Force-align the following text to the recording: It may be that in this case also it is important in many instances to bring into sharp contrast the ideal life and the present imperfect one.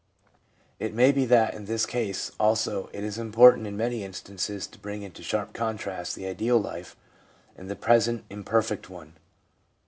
It 0.79 0.95
may 0.95 1.11
be 1.11 1.27
that 1.27 1.53
in 1.53 1.65
this 1.65 1.85
case 1.85 2.31
also 2.39 2.89
it 2.91 3.03
is 3.03 3.19
important 3.19 3.67
in 3.67 3.77
many 3.77 4.03
instances 4.03 4.65
to 4.65 4.79
bring 4.79 5.03
into 5.03 5.21
sharp 5.21 5.53
contrast 5.53 6.15
the 6.15 6.25
ideal 6.25 6.59
life 6.59 6.95
and 7.55 7.69
the 7.69 7.75
present 7.75 8.23
imperfect 8.31 8.89
one. 8.89 9.13